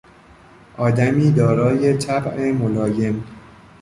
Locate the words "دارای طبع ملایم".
1.31-3.23